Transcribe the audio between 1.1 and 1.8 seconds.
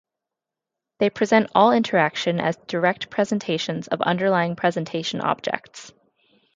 present all